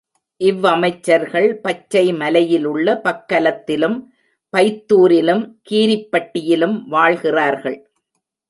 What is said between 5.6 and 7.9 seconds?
கீரிப்பட்டியிலும் வாழ்கிறார்கள்.